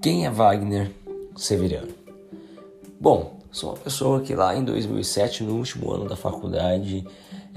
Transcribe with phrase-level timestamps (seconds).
[0.00, 0.92] Quem é Wagner
[1.36, 1.92] Severiano?
[3.00, 7.04] Bom, sou uma pessoa que lá em 2007, no último ano da faculdade,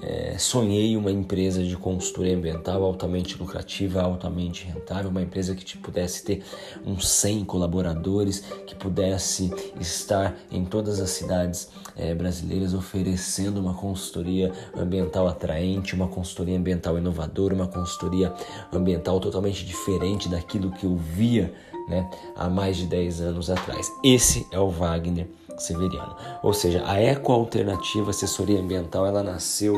[0.02, 5.78] é, sonhei uma empresa de consultoria ambiental altamente lucrativa, altamente rentável, uma empresa que te
[5.78, 6.44] pudesse ter
[6.86, 14.52] uns 100 colaboradores, que pudesse estar em todas as cidades é, brasileiras oferecendo uma consultoria
[14.76, 18.34] ambiental atraente, uma consultoria ambiental inovadora, uma consultoria
[18.74, 21.54] ambiental totalmente diferente daquilo que eu via
[21.88, 23.92] né, há mais de 10 anos atrás.
[24.04, 25.28] Esse é o Wagner
[25.62, 26.16] Severiano.
[26.42, 29.76] Ou seja, a Eco Alternativa Assessoria Ambiental ela nasceu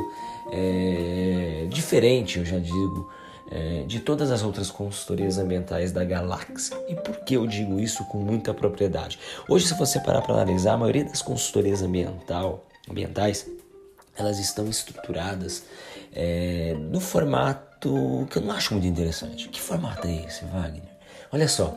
[0.51, 3.09] é, diferente, eu já digo,
[3.51, 6.75] é, de todas as outras consultorias ambientais da galáxia.
[6.87, 9.19] E por que eu digo isso com muita propriedade?
[9.47, 13.45] Hoje, se você parar para analisar, a maioria das consultorias ambiental, ambientais
[14.15, 15.63] elas estão estruturadas
[16.13, 19.49] é, no formato que eu não acho muito interessante.
[19.49, 20.83] Que formato é esse, Wagner?
[21.31, 21.75] Olha só,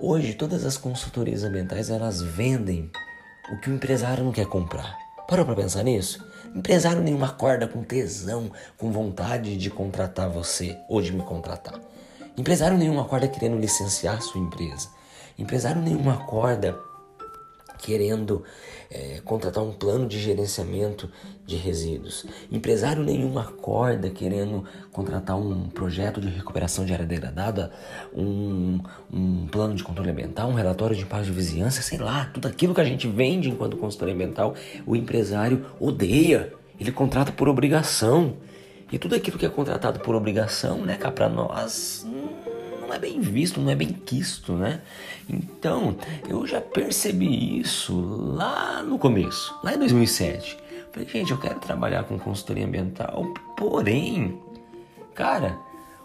[0.00, 2.90] hoje todas as consultorias ambientais elas vendem
[3.50, 4.98] o que o empresário não quer comprar.
[5.28, 6.24] Parou para pensar nisso?
[6.54, 11.80] Empresário nenhum acorda com tesão, com vontade de contratar você ou de me contratar.
[12.36, 14.88] Empresário nenhum acorda querendo licenciar sua empresa.
[15.38, 16.78] Empresário nenhum acorda
[17.78, 18.42] querendo
[18.90, 21.10] é, contratar um plano de gerenciamento
[21.44, 22.26] de resíduos.
[22.50, 27.72] Empresário nenhum acorda querendo contratar um projeto de recuperação de área degradada,
[28.14, 28.80] um,
[29.12, 32.74] um plano de controle ambiental, um relatório de impacto de vizinhança, sei lá, tudo aquilo
[32.74, 34.54] que a gente vende enquanto consultor ambiental,
[34.86, 36.52] o empresário odeia.
[36.78, 38.36] Ele contrata por obrigação.
[38.92, 42.06] E tudo aquilo que é contratado por obrigação, né, cá para nós,
[42.86, 44.80] não é bem visto, não é bem quisto, né?
[45.28, 45.96] Então,
[46.28, 47.98] eu já percebi isso
[48.36, 50.56] lá no começo, lá em 2007.
[50.92, 54.40] Falei, gente, eu quero trabalhar com consultoria ambiental, porém,
[55.14, 55.58] cara,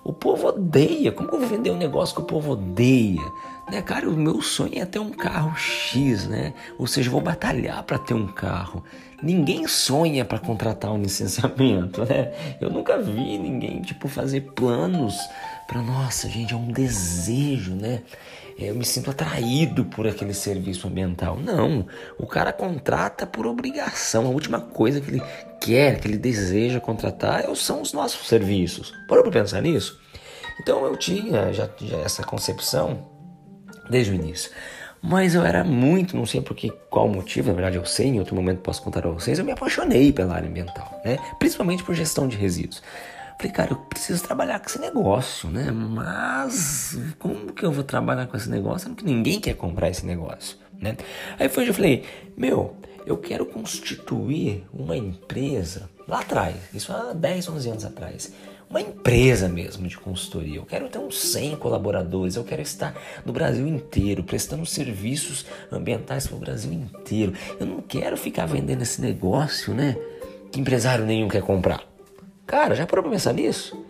[0.03, 1.11] o povo odeia.
[1.11, 3.21] Como que eu vou vender um negócio que o povo odeia?
[3.71, 6.53] Né, cara, o meu sonho é ter um carro X, né?
[6.77, 8.83] Ou seja, eu vou batalhar para ter um carro.
[9.21, 12.57] Ninguém sonha para contratar um licenciamento, né?
[12.59, 15.15] Eu nunca vi ninguém tipo fazer planos
[15.71, 18.01] para nossa, gente, é um desejo, né?
[18.59, 21.37] Eu me sinto atraído por aquele serviço ambiental.
[21.37, 21.87] Não,
[22.19, 24.25] o cara contrata por obrigação.
[24.25, 25.23] A última coisa que ele
[25.61, 28.93] quer, que ele deseja contratar é são os nossos serviços.
[29.07, 29.97] Parou para pensar nisso?
[30.61, 33.07] Então eu tinha já, já essa concepção
[33.89, 34.51] desde o início.
[35.01, 38.19] Mas eu era muito, não sei por que, qual motivo, na verdade eu sei, em
[38.19, 41.17] outro momento posso contar a vocês, eu me apaixonei pela área ambiental, né?
[41.39, 42.83] Principalmente por gestão de resíduos.
[43.41, 45.71] Falei, cara, eu preciso trabalhar com esse negócio, né?
[45.71, 48.87] Mas como que eu vou trabalhar com esse negócio?
[48.87, 50.95] Sendo que ninguém quer comprar esse negócio, né?
[51.39, 52.05] Aí foi onde eu falei,
[52.37, 58.31] meu, eu quero constituir uma empresa lá atrás, isso há 10, 11 anos atrás.
[58.69, 60.57] Uma empresa mesmo de consultoria.
[60.57, 62.35] Eu quero ter uns 100 colaboradores.
[62.35, 67.33] Eu quero estar no Brasil inteiro, prestando serviços ambientais para o Brasil inteiro.
[67.59, 69.97] Eu não quero ficar vendendo esse negócio, né?
[70.51, 71.90] Que empresário nenhum quer comprar.
[72.51, 73.81] Cara, já parou pra pensar nisso?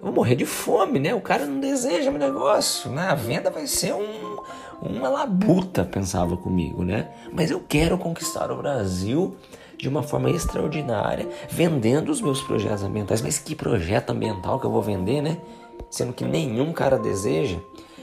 [0.00, 1.14] Eu vou morrer de fome, né?
[1.14, 3.02] O cara não deseja meu negócio, né?
[3.02, 4.38] A venda vai ser um,
[4.82, 7.10] uma labuta, pensava comigo, né?
[7.32, 9.36] Mas eu quero conquistar o Brasil
[9.78, 13.22] de uma forma extraordinária, vendendo os meus projetos ambientais.
[13.22, 15.38] Mas que projeto ambiental que eu vou vender, né?
[15.88, 17.58] Sendo que nenhum cara deseja.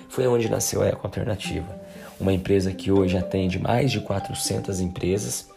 [0.08, 1.78] Foi onde nasceu a Eco Alternativa,
[2.18, 5.50] uma empresa que hoje atende mais de 400 empresas,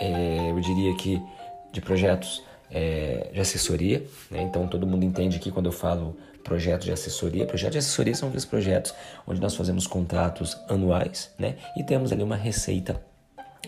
[0.00, 1.22] é, eu diria que
[1.70, 4.04] de projetos é, de assessoria.
[4.30, 4.42] Né?
[4.42, 7.46] Então todo mundo entende aqui quando eu falo projeto de assessoria.
[7.46, 8.94] Projeto de assessoria são aqueles projetos
[9.26, 11.56] onde nós fazemos contratos anuais né?
[11.76, 13.00] e temos ali uma receita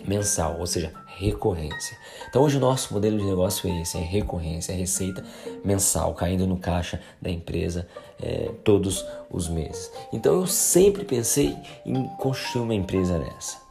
[0.06, 1.96] mensal, ou seja, recorrência.
[2.28, 5.24] Então hoje o nosso modelo de negócio é esse, é recorrência, é receita
[5.64, 7.86] mensal caindo no caixa da empresa
[8.20, 9.90] é, todos os meses.
[10.12, 13.63] Então eu sempre pensei em construir uma empresa dessa.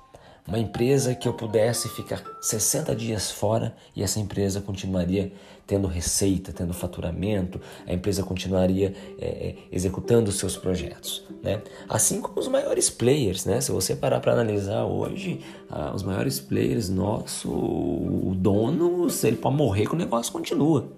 [0.46, 5.32] Uma empresa que eu pudesse ficar 60 dias fora e essa empresa continuaria
[5.66, 11.24] tendo receita, tendo faturamento, a empresa continuaria é, é executando os seus projetos.
[11.42, 11.62] Né?
[11.88, 13.62] Assim como os maiores players, né?
[13.62, 19.56] se você parar para analisar hoje, ah, os maiores players, nosso, o dono, ele pode
[19.56, 20.90] morrer que o negócio continua.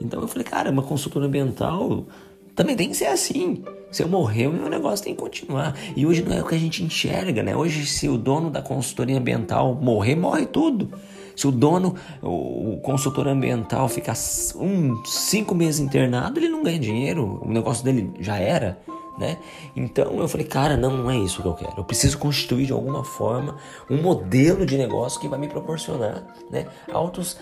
[0.00, 2.06] Então eu falei, cara, uma consultora ambiental
[2.54, 3.62] também tem que ser assim.
[3.90, 5.76] Se eu morrer, o meu negócio tem que continuar.
[5.96, 7.54] E hoje não é o que a gente enxerga, né?
[7.54, 10.90] Hoje, se o dono da consultoria ambiental morrer, morre tudo.
[11.36, 14.14] Se o dono, o consultor ambiental ficar
[14.56, 18.78] um, cinco meses internado, ele não ganha dinheiro, o negócio dele já era.
[19.18, 19.38] Né?
[19.74, 21.74] Então eu falei, cara, não, não é isso que eu quero.
[21.76, 23.56] Eu preciso constituir de alguma forma
[23.88, 26.66] um modelo de negócio que vai me proporcionar, né?
[26.92, 27.36] Altos,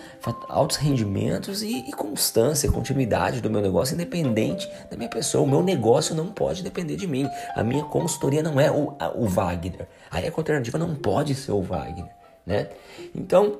[0.49, 5.43] altos rendimentos e, e constância, continuidade do meu negócio, independente da minha pessoa.
[5.43, 7.27] O meu negócio não pode depender de mim.
[7.55, 9.87] A minha consultoria não é o, a, o Wagner.
[10.11, 12.11] A ecoalternativa não pode ser o Wagner,
[12.45, 12.69] né?
[13.15, 13.57] Então,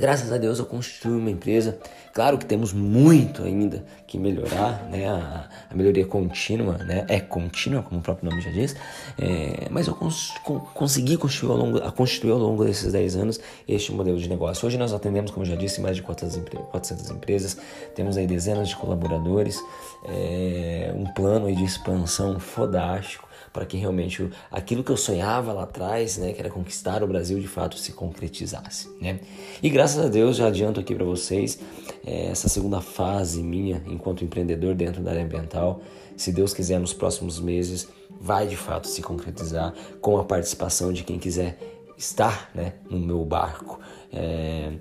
[0.00, 1.78] Graças a Deus eu construí uma empresa.
[2.14, 5.06] Claro que temos muito ainda que melhorar, né?
[5.06, 7.04] A, a melhoria contínua, né?
[7.06, 8.74] É contínua, como o próprio nome já diz.
[9.18, 10.32] É, mas eu cons
[10.72, 14.66] consegui construir ao, longo, construir ao longo desses 10 anos este modelo de negócio.
[14.66, 17.58] Hoje nós atendemos, como já disse, mais de 400, 400 empresas.
[17.94, 19.62] Temos aí dezenas de colaboradores.
[20.06, 26.18] É, um plano de expansão fodástico para que realmente aquilo que eu sonhava lá atrás,
[26.18, 29.20] né, que era conquistar o Brasil, de fato se concretizasse, né?
[29.62, 31.58] E graças a Deus já adianto aqui para vocês
[32.06, 35.80] é, essa segunda fase minha enquanto empreendedor dentro da área ambiental,
[36.16, 37.88] se Deus quiser nos próximos meses
[38.20, 41.58] vai de fato se concretizar com a participação de quem quiser
[41.96, 43.80] estar, né, no meu barco,
[44.12, 44.72] é,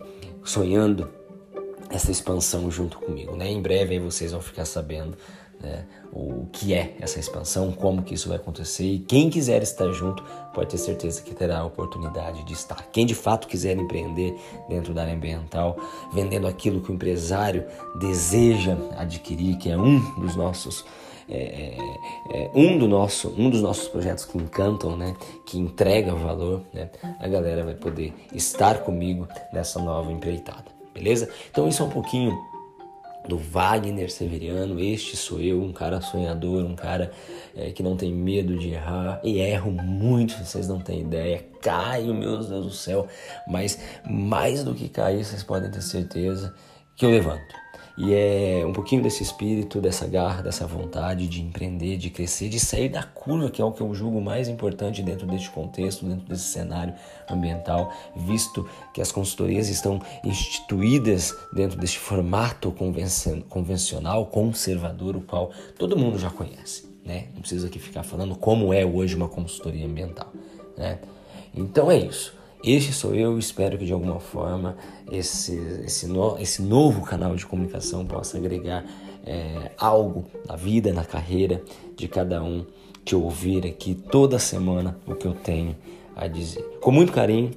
[0.43, 1.09] sonhando
[1.89, 3.49] essa expansão junto comigo, né?
[3.49, 5.17] Em breve aí vocês vão ficar sabendo
[5.61, 9.91] né, o que é essa expansão, como que isso vai acontecer e quem quiser estar
[9.91, 10.23] junto
[10.53, 12.87] pode ter certeza que terá a oportunidade de estar.
[12.91, 14.35] Quem de fato quiser empreender
[14.67, 15.77] dentro da área ambiental,
[16.13, 17.65] vendendo aquilo que o empresário
[17.99, 20.85] deseja adquirir, que é um dos nossos
[21.31, 21.77] é,
[22.31, 25.15] é, é um, do nosso, um dos nossos projetos que encantam, né,
[25.45, 26.89] que entrega valor, né,
[27.19, 31.29] a galera vai poder estar comigo nessa nova empreitada, beleza?
[31.51, 32.35] Então isso é um pouquinho
[33.27, 34.79] do Wagner Severiano.
[34.79, 37.11] Este sou eu, um cara sonhador, um cara
[37.55, 41.45] é, que não tem medo de errar e erro muito, vocês não têm ideia.
[41.61, 43.07] Caio, meu Deus do céu,
[43.47, 43.79] mas
[44.09, 46.53] mais do que cair, vocês podem ter certeza
[46.95, 47.68] que eu levanto.
[47.99, 52.57] E é um pouquinho desse espírito, dessa garra, dessa vontade de empreender, de crescer, de
[52.57, 56.25] sair da curva, que é o que eu julgo mais importante dentro deste contexto, dentro
[56.25, 56.93] desse cenário
[57.29, 62.71] ambiental, visto que as consultorias estão instituídas dentro deste formato
[63.49, 66.87] convencional, conservador, o qual todo mundo já conhece.
[67.03, 67.25] Né?
[67.33, 70.31] Não precisa aqui ficar falando como é hoje uma consultoria ambiental.
[70.77, 70.99] Né?
[71.53, 72.38] Então é isso.
[72.63, 74.75] Este sou eu, espero que de alguma forma
[75.09, 78.85] esse, esse, no, esse novo canal de comunicação possa agregar
[79.25, 81.63] é, algo na vida, na carreira
[81.95, 82.65] de cada um
[83.05, 85.75] que ouvir aqui toda semana o que eu tenho
[86.15, 86.61] a dizer.
[86.81, 87.51] Com muito carinho,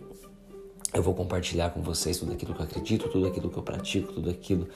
[0.94, 4.12] eu vou compartilhar com vocês tudo aquilo que eu acredito, tudo aquilo que eu pratico,
[4.12, 4.68] tudo aquilo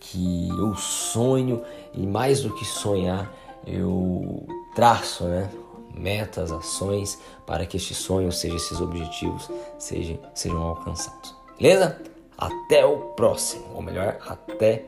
[0.00, 1.62] que eu sonho
[1.92, 3.30] e mais do que sonhar,
[3.66, 5.50] eu traço, né?
[5.96, 11.34] Metas, ações para que estes sonhos, seja esses objetivos, sejam, sejam alcançados.
[11.58, 12.00] Beleza?
[12.36, 14.84] Até o próximo, ou melhor, até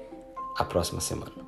[0.56, 1.47] a próxima semana.